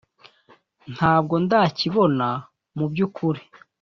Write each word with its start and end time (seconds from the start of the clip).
ntabwo 0.93 1.35
ndakibona 1.43 2.27
mu 2.77 2.85
byukuri 2.91 3.41